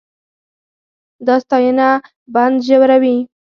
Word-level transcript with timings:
دا 1.25 1.35
ستاینه 1.43 1.89
بند 2.33 2.55
ژوروي. 2.67 3.17